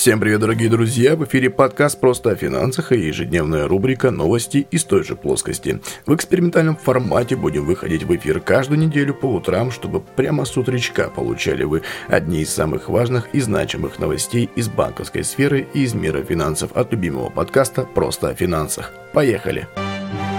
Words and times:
Всем 0.00 0.18
привет, 0.18 0.40
дорогие 0.40 0.70
друзья! 0.70 1.14
В 1.14 1.26
эфире 1.26 1.50
подкаст 1.50 2.00
«Просто 2.00 2.30
о 2.30 2.34
финансах» 2.34 2.90
и 2.92 2.98
ежедневная 2.98 3.68
рубрика 3.68 4.10
«Новости 4.10 4.66
из 4.70 4.84
той 4.84 5.04
же 5.04 5.14
плоскости». 5.14 5.82
В 6.06 6.14
экспериментальном 6.14 6.74
формате 6.74 7.36
будем 7.36 7.66
выходить 7.66 8.04
в 8.04 8.16
эфир 8.16 8.40
каждую 8.40 8.78
неделю 8.78 9.12
по 9.12 9.26
утрам, 9.26 9.70
чтобы 9.70 10.00
прямо 10.00 10.46
с 10.46 10.56
утречка 10.56 11.10
получали 11.10 11.64
вы 11.64 11.82
одни 12.08 12.40
из 12.40 12.48
самых 12.48 12.88
важных 12.88 13.28
и 13.34 13.40
значимых 13.40 13.98
новостей 13.98 14.48
из 14.56 14.70
банковской 14.70 15.22
сферы 15.22 15.68
и 15.74 15.82
из 15.82 15.92
мира 15.92 16.22
финансов 16.22 16.74
от 16.74 16.90
любимого 16.92 17.28
подкаста 17.28 17.82
«Просто 17.82 18.30
о 18.30 18.34
финансах». 18.34 18.92
Поехали! 19.12 19.68
Поехали! 19.76 20.29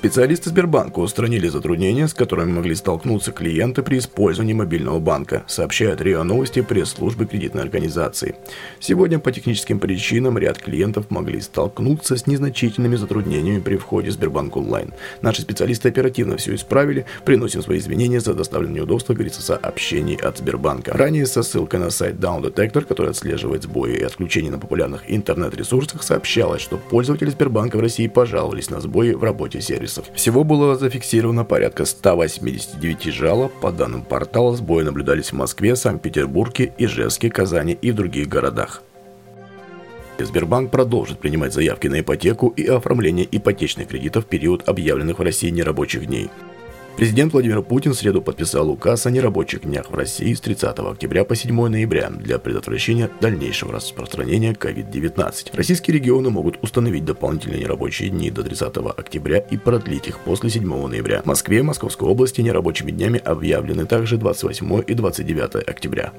Специалисты 0.00 0.48
Сбербанка 0.48 1.00
устранили 1.00 1.46
затруднения, 1.48 2.08
с 2.08 2.14
которыми 2.14 2.52
могли 2.52 2.74
столкнуться 2.74 3.32
клиенты 3.32 3.82
при 3.82 3.98
использовании 3.98 4.54
мобильного 4.54 4.98
банка, 4.98 5.44
сообщает 5.46 6.00
РИА 6.00 6.22
Новости 6.22 6.62
пресс-службы 6.62 7.26
кредитной 7.26 7.60
организации. 7.60 8.34
Сегодня 8.78 9.18
по 9.18 9.30
техническим 9.30 9.78
причинам 9.78 10.38
ряд 10.38 10.56
клиентов 10.56 11.10
могли 11.10 11.38
столкнуться 11.42 12.16
с 12.16 12.26
незначительными 12.26 12.96
затруднениями 12.96 13.60
при 13.60 13.76
входе 13.76 14.08
в 14.08 14.14
Сбербанк 14.14 14.56
онлайн. 14.56 14.94
Наши 15.20 15.42
специалисты 15.42 15.90
оперативно 15.90 16.38
все 16.38 16.54
исправили, 16.54 17.04
приносим 17.26 17.60
свои 17.60 17.76
извинения 17.76 18.20
за 18.20 18.32
доставленные 18.32 18.76
неудобства, 18.76 19.12
говорится 19.12 19.42
сообщений 19.42 20.16
от 20.16 20.38
Сбербанка. 20.38 20.94
Ранее 20.94 21.26
со 21.26 21.42
ссылкой 21.42 21.78
на 21.78 21.90
сайт 21.90 22.14
Down 22.16 22.40
Detector, 22.40 22.86
который 22.86 23.10
отслеживает 23.10 23.64
сбои 23.64 23.98
и 23.98 24.02
отключения 24.02 24.50
на 24.50 24.58
популярных 24.58 25.02
интернет-ресурсах, 25.08 26.02
сообщалось, 26.02 26.62
что 26.62 26.78
пользователи 26.78 27.28
Сбербанка 27.28 27.76
в 27.76 27.80
России 27.80 28.08
пожаловались 28.08 28.70
на 28.70 28.80
сбои 28.80 29.12
в 29.12 29.22
работе 29.22 29.60
сервиса 29.60 29.89
сервисов. 29.90 30.14
Всего 30.14 30.44
было 30.44 30.76
зафиксировано 30.76 31.44
порядка 31.44 31.84
189 31.84 33.12
жалоб. 33.12 33.52
По 33.60 33.72
данным 33.72 34.02
портала, 34.02 34.56
сбои 34.56 34.84
наблюдались 34.84 35.32
в 35.32 35.36
Москве, 35.36 35.76
Санкт-Петербурге, 35.76 36.72
Ижевске, 36.78 37.30
Казани 37.30 37.76
и 37.80 37.92
других 37.92 38.28
городах. 38.28 38.82
Сбербанк 40.18 40.70
продолжит 40.70 41.18
принимать 41.18 41.54
заявки 41.54 41.88
на 41.88 42.00
ипотеку 42.00 42.48
и 42.48 42.66
оформление 42.66 43.26
ипотечных 43.30 43.88
кредитов 43.88 44.26
в 44.26 44.28
период 44.28 44.68
объявленных 44.68 45.18
в 45.18 45.22
России 45.22 45.48
нерабочих 45.48 46.06
дней. 46.06 46.28
Президент 47.00 47.32
Владимир 47.32 47.62
Путин 47.62 47.92
в 47.92 47.96
среду 47.96 48.20
подписал 48.20 48.68
указ 48.68 49.06
о 49.06 49.10
нерабочих 49.10 49.62
днях 49.62 49.90
в 49.90 49.94
России 49.94 50.34
с 50.34 50.40
30 50.42 50.80
октября 50.80 51.24
по 51.24 51.34
7 51.34 51.68
ноября 51.68 52.10
для 52.10 52.38
предотвращения 52.38 53.08
дальнейшего 53.22 53.72
распространения 53.72 54.52
COVID-19. 54.52 55.56
Российские 55.56 55.96
регионы 55.96 56.28
могут 56.28 56.62
установить 56.62 57.06
дополнительные 57.06 57.60
нерабочие 57.60 58.10
дни 58.10 58.30
до 58.30 58.42
30 58.42 58.76
октября 58.98 59.38
и 59.38 59.56
продлить 59.56 60.08
их 60.08 60.18
после 60.18 60.50
7 60.50 60.62
ноября. 60.88 61.22
В 61.22 61.24
Москве 61.24 61.60
и 61.60 61.62
Московской 61.62 62.06
области 62.06 62.42
нерабочими 62.42 62.90
днями 62.90 63.18
объявлены 63.18 63.86
также 63.86 64.18
28 64.18 64.82
и 64.86 64.92
29 64.92 65.66
октября. 65.66 66.12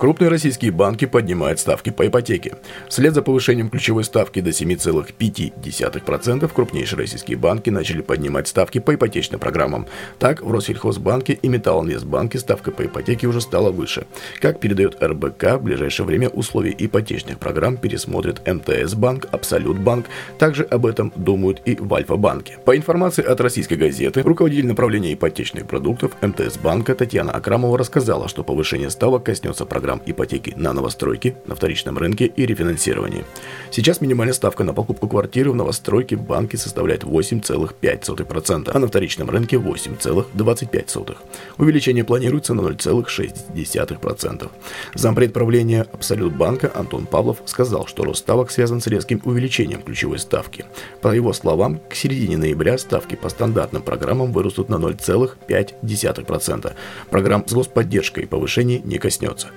Крупные 0.00 0.30
российские 0.30 0.70
банки 0.70 1.04
поднимают 1.04 1.60
ставки 1.60 1.90
по 1.90 2.06
ипотеке. 2.06 2.54
Вслед 2.88 3.12
за 3.12 3.20
повышением 3.20 3.68
ключевой 3.68 4.02
ставки 4.02 4.40
до 4.40 4.48
7,5% 4.48 6.50
крупнейшие 6.54 6.98
российские 6.98 7.36
банки 7.36 7.68
начали 7.68 8.00
поднимать 8.00 8.48
ставки 8.48 8.78
по 8.78 8.94
ипотечным 8.94 9.38
программам. 9.38 9.86
Так, 10.18 10.40
в 10.40 10.50
Россельхозбанке 10.50 11.34
и 11.34 11.48
Металлинвестбанке 11.48 12.38
ставка 12.38 12.70
по 12.70 12.86
ипотеке 12.86 13.26
уже 13.26 13.42
стала 13.42 13.72
выше. 13.72 14.06
Как 14.40 14.58
передает 14.58 15.02
РБК, 15.02 15.58
в 15.58 15.64
ближайшее 15.64 16.06
время 16.06 16.30
условия 16.30 16.74
ипотечных 16.78 17.38
программ 17.38 17.76
пересмотрит 17.76 18.40
МТС 18.46 18.94
Банк, 18.94 19.26
Абсолют 19.32 19.76
Банк. 19.76 20.06
Также 20.38 20.62
об 20.62 20.86
этом 20.86 21.12
думают 21.14 21.60
и 21.66 21.76
в 21.78 21.92
Альфа-банке. 21.92 22.56
По 22.64 22.74
информации 22.74 23.22
от 23.22 23.38
российской 23.42 23.74
газеты, 23.74 24.22
руководитель 24.22 24.66
направления 24.66 25.12
ипотечных 25.12 25.66
продуктов 25.66 26.12
МТС 26.22 26.56
Банка 26.56 26.94
Татьяна 26.94 27.32
Акрамова 27.32 27.76
рассказала, 27.76 28.28
что 28.28 28.44
повышение 28.44 28.88
ставок 28.88 29.24
коснется 29.24 29.66
программ 29.66 29.89
программ 29.90 30.02
ипотеки 30.06 30.54
на 30.56 30.72
новостройки, 30.72 31.34
на 31.46 31.54
вторичном 31.54 31.98
рынке 31.98 32.26
и 32.26 32.46
рефинансировании. 32.46 33.24
Сейчас 33.70 34.00
минимальная 34.00 34.34
ставка 34.34 34.62
на 34.64 34.72
покупку 34.72 35.08
квартиры 35.08 35.50
в 35.50 35.56
новостройке 35.56 36.16
в 36.16 36.22
банке 36.22 36.56
составляет 36.56 37.02
8,5%, 37.02 38.70
а 38.72 38.78
на 38.78 38.86
вторичном 38.86 39.30
рынке 39.30 39.56
8,25%. 39.56 41.16
Увеличение 41.58 42.04
планируется 42.04 42.54
на 42.54 42.60
0,6%. 42.60 44.50
Зампред 44.94 45.32
правления 45.32 45.86
Абсолют 45.92 46.34
банка 46.34 46.70
Антон 46.74 47.06
Павлов 47.06 47.38
сказал, 47.46 47.86
что 47.86 48.04
рост 48.04 48.20
ставок 48.20 48.50
связан 48.50 48.80
с 48.80 48.86
резким 48.86 49.20
увеличением 49.24 49.82
ключевой 49.82 50.18
ставки. 50.18 50.64
По 51.00 51.08
его 51.08 51.32
словам, 51.32 51.80
к 51.88 51.94
середине 51.94 52.36
ноября 52.36 52.78
ставки 52.78 53.16
по 53.16 53.28
стандартным 53.28 53.82
программам 53.82 54.32
вырастут 54.32 54.68
на 54.68 54.76
0,5%. 54.76 56.72
Программ 57.10 57.44
с 57.48 57.52
господдержкой 57.52 58.26
повышений 58.26 58.80
не 58.84 58.98
коснется. 58.98 59.48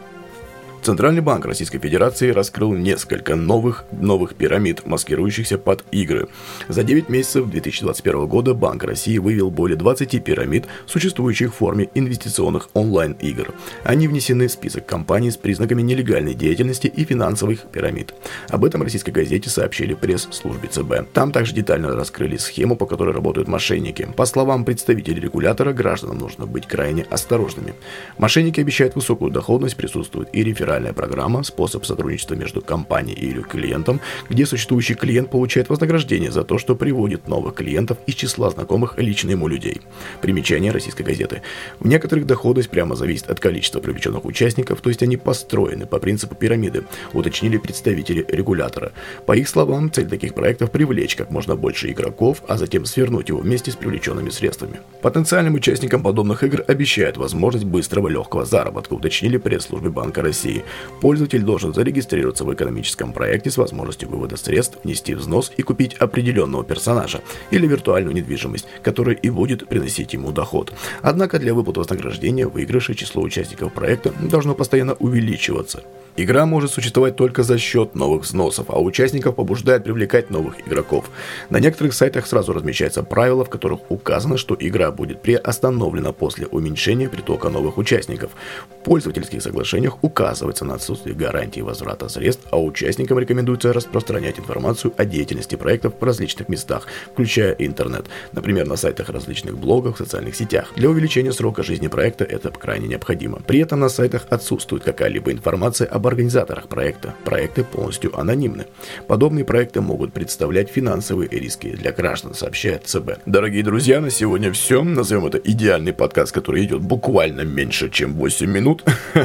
Центральный 0.84 1.22
банк 1.22 1.46
Российской 1.46 1.80
Федерации 1.80 2.32
раскрыл 2.32 2.74
несколько 2.74 3.38
новых, 3.38 3.86
новых 3.94 4.36
пирамид, 4.36 4.86
маскирующихся 4.86 5.58
под 5.58 5.86
игры. 5.94 6.28
За 6.68 6.84
9 6.84 7.08
месяцев 7.08 7.50
2021 7.50 8.28
года 8.28 8.54
Банк 8.54 8.84
России 8.84 9.18
вывел 9.18 9.50
более 9.50 9.78
20 9.78 10.22
пирамид, 10.22 10.66
существующих 10.86 11.54
в 11.54 11.56
форме 11.56 11.90
инвестиционных 11.94 12.68
онлайн-игр. 12.74 13.54
Они 13.86 14.10
внесены 14.10 14.50
в 14.50 14.52
список 14.52 14.86
компаний 14.86 15.32
с 15.32 15.38
признаками 15.38 15.82
нелегальной 15.82 16.34
деятельности 16.34 16.88
и 16.88 17.06
финансовых 17.06 17.62
пирамид. 17.72 18.14
Об 18.50 18.66
этом 18.66 18.84
российской 18.84 19.12
газете 19.12 19.50
сообщили 19.50 19.94
пресс-службе 19.94 20.68
ЦБ. 20.68 21.14
Там 21.14 21.32
также 21.32 21.54
детально 21.54 21.96
раскрыли 21.96 22.36
схему, 22.36 22.76
по 22.76 22.88
которой 22.88 23.14
работают 23.14 23.48
мошенники. 23.48 24.10
По 24.18 24.26
словам 24.26 24.66
представителей 24.66 25.22
регулятора, 25.22 25.72
гражданам 25.72 26.18
нужно 26.18 26.46
быть 26.46 26.68
крайне 26.68 27.04
осторожными. 27.04 27.74
Мошенники 28.18 28.60
обещают 28.60 28.96
высокую 28.96 29.32
доходность, 29.32 29.78
присутствует 29.78 30.28
и 30.34 30.44
реферат 30.44 30.73
реферальная 30.74 30.94
программа– 30.94 31.44
способ 31.44 31.86
сотрудничества 31.86 32.36
между 32.36 32.62
компанией 32.62 33.16
или 33.16 33.42
клиентом, 33.42 34.00
где 34.30 34.46
существующий 34.46 34.96
клиент 34.96 35.30
получает 35.30 35.70
вознаграждение 35.70 36.32
за 36.32 36.44
то, 36.44 36.58
что 36.58 36.76
приводит 36.76 37.28
новых 37.28 37.56
клиентов 37.56 37.98
из 38.08 38.16
числа 38.16 38.50
знакомых 38.50 38.98
лично 38.98 39.32
ему 39.32 39.48
людей. 39.48 39.82
Примечание 40.22 40.72
российской 40.72 41.04
газеты. 41.04 41.42
В 41.80 41.88
некоторых 41.88 42.26
доходность 42.26 42.70
прямо 42.70 42.96
зависит 42.96 43.30
от 43.30 43.40
количества 43.40 43.82
привлеченных 43.82 44.26
участников, 44.26 44.82
то 44.82 44.90
есть 44.90 45.04
они 45.04 45.18
построены 45.18 45.86
по 45.86 46.00
принципу 46.00 46.36
пирамиды, 46.36 46.86
уточнили 47.14 47.58
представители 47.58 48.26
регулятора. 48.28 48.94
По 49.26 49.36
их 49.36 49.48
словам, 49.48 49.92
цель 49.92 50.08
таких 50.08 50.34
проектов– 50.34 50.72
привлечь 50.74 51.16
как 51.16 51.30
можно 51.30 51.56
больше 51.56 51.92
игроков, 51.92 52.42
а 52.48 52.58
затем 52.58 52.86
свернуть 52.86 53.30
его 53.30 53.40
вместе 53.40 53.72
с 53.72 53.76
привлеченными 53.76 54.30
средствами. 54.30 54.80
Потенциальным 55.02 55.56
участникам 55.56 56.02
подобных 56.02 56.44
игр 56.44 56.64
обещают 56.68 57.18
возможность 57.18 57.66
быстрого 57.66 58.08
легкого 58.08 58.46
заработка, 58.46 58.94
уточнили 58.94 59.38
пресс-службы 59.38 59.92
Банка 59.92 60.22
России. 60.22 60.63
Пользователь 61.02 61.42
должен 61.42 61.74
зарегистрироваться 61.74 62.46
в 62.46 62.54
экономическом 62.54 63.14
проекте 63.14 63.52
с 63.52 63.58
возможностью 63.58 64.10
вывода 64.10 64.38
средств, 64.38 64.78
внести 64.84 65.16
взнос 65.16 65.52
и 65.58 65.62
купить 65.62 65.96
определенного 65.96 66.64
персонажа 66.64 67.22
или 67.52 67.68
виртуальную 67.68 68.16
недвижимость, 68.16 68.68
которая 68.82 69.16
и 69.16 69.30
будет 69.30 69.68
приносить 69.68 70.14
ему 70.14 70.32
доход. 70.32 70.74
Однако 71.02 71.40
для 71.40 71.54
выплаты 71.54 71.80
вознаграждения 71.80 72.48
выигрыша 72.48 72.96
число 72.96 73.22
участников 73.22 73.74
проекта 73.74 74.14
должно 74.22 74.56
постоянно 74.56 74.94
увеличиваться. 74.94 75.84
Игра 76.16 76.46
может 76.46 76.72
существовать 76.72 77.16
только 77.16 77.42
за 77.42 77.58
счет 77.58 77.96
новых 77.96 78.22
взносов, 78.24 78.68
а 78.70 78.80
участников 78.80 79.36
побуждает 79.36 79.84
привлекать 79.84 80.30
новых 80.30 80.68
игроков. 80.68 81.10
На 81.50 81.60
некоторых 81.60 81.96
сайтах 81.96 82.28
сразу 82.28 82.54
размещаются 82.54 83.02
правила, 83.02 83.44
в 83.44 83.50
которых 83.50 83.80
указано, 83.90 84.38
что 84.38 84.56
игра 84.60 84.92
будет 84.92 85.24
приостановлена 85.24 86.12
после 86.14 86.46
уменьшения 86.46 87.10
притока 87.10 87.50
новых 87.50 87.80
участников. 87.80 88.30
В 88.70 88.84
пользовательских 88.84 89.42
соглашениях 89.42 90.04
указывается 90.04 90.66
на 90.66 90.76
отсутствие 90.76 91.16
гарантии 91.16 91.62
возврата 91.62 92.08
средств, 92.10 92.46
а 92.52 92.62
участникам 92.62 93.18
рекомендуется 93.18 93.74
распространять 93.74 94.38
информацию 94.38 94.94
о 94.98 95.06
деятельности 95.06 95.56
проектов 95.56 95.96
в 96.00 96.04
различных 96.04 96.48
местах, 96.48 96.86
включая 97.12 97.54
интернет, 97.54 98.06
например, 98.34 98.68
на 98.68 98.76
сайтах 98.76 99.10
различных 99.10 99.58
блогов, 99.58 99.96
в 99.96 99.98
социальных 99.98 100.36
сетях. 100.36 100.74
Для 100.76 100.92
увеличения 100.92 101.34
срока 101.34 101.64
жизни 101.64 101.88
проекта 101.88 102.24
это 102.24 102.52
крайне 102.52 102.88
необходимо. 102.88 103.40
При 103.48 103.60
этом 103.60 103.80
на 103.80 103.90
сайтах 103.90 104.28
отсутствует 104.30 104.84
какая-либо 104.84 105.32
информация 105.32 105.88
об 105.88 106.03
об 106.04 106.08
организаторах 106.08 106.68
проекта. 106.68 107.16
Проекты 107.24 107.64
полностью 107.64 108.20
анонимны. 108.20 108.66
Подобные 109.08 109.46
проекты 109.46 109.80
могут 109.80 110.12
представлять 110.12 110.70
финансовые 110.70 111.30
риски 111.30 111.70
для 111.70 111.94
граждан, 111.94 112.34
сообщает 112.34 112.86
ЦБ. 112.88 113.20
Дорогие 113.26 113.64
друзья, 113.64 114.02
на 114.02 114.10
сегодня 114.10 114.52
все. 114.52 114.84
Назовем 114.84 115.28
это 115.28 115.38
идеальный 115.38 115.94
подкаст, 115.94 116.34
который 116.34 116.66
идет 116.66 116.82
буквально 116.82 117.42
меньше, 117.42 117.90
чем 117.90 118.16
8 118.16 118.52
минут. 118.52 118.84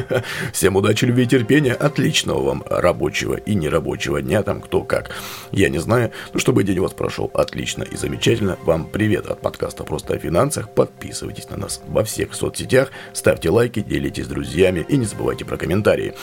Всем 0.53 0.77
удачи, 0.77 1.03
любви 1.03 1.23
и 1.23 1.27
терпения. 1.27 1.73
Отличного 1.73 2.41
вам 2.45 2.63
рабочего 2.69 3.33
и 3.33 3.55
нерабочего 3.55 4.21
дня, 4.21 4.41
там 4.41 4.61
кто 4.61 4.81
как. 4.81 5.11
Я 5.51 5.67
не 5.67 5.79
знаю, 5.79 6.11
но 6.31 6.39
чтобы 6.39 6.63
день 6.63 6.79
у 6.79 6.83
вас 6.83 6.93
прошел 6.93 7.29
отлично 7.33 7.83
и 7.83 7.97
замечательно. 7.97 8.57
Вам 8.63 8.85
привет 8.85 9.27
от 9.27 9.41
подкаста 9.41 9.83
«Просто 9.83 10.13
о 10.13 10.17
финансах». 10.17 10.69
Подписывайтесь 10.69 11.49
на 11.49 11.57
нас 11.57 11.81
во 11.87 12.05
всех 12.05 12.33
соцсетях, 12.33 12.91
ставьте 13.11 13.49
лайки, 13.49 13.81
делитесь 13.81 14.23
с 14.23 14.29
друзьями 14.29 14.85
и 14.87 14.95
не 14.95 15.05
забывайте 15.05 15.43
про 15.43 15.57
комментарии. 15.57 16.13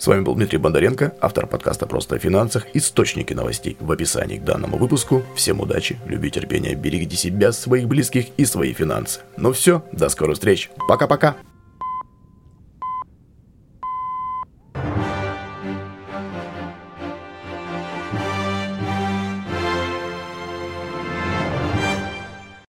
С 0.00 0.06
вами 0.06 0.22
был 0.22 0.34
Дмитрий 0.34 0.56
Бондаренко, 0.56 1.12
автор 1.20 1.46
подкаста 1.46 1.86
«Просто 1.86 2.14
о 2.16 2.18
финансах». 2.18 2.66
Источники 2.72 3.34
новостей 3.34 3.76
в 3.80 3.92
описании 3.92 4.38
к 4.38 4.44
данному 4.44 4.78
выпуску. 4.78 5.22
Всем 5.36 5.60
удачи, 5.60 5.98
люби 6.06 6.30
терпения, 6.30 6.74
берегите 6.74 7.16
себя, 7.16 7.52
своих 7.52 7.86
близких 7.86 8.28
и 8.38 8.46
свои 8.46 8.72
финансы. 8.72 9.20
Ну 9.36 9.52
все, 9.52 9.84
до 9.92 10.08
скорых 10.08 10.36
встреч. 10.36 10.70
Пока-пока. 10.88 11.36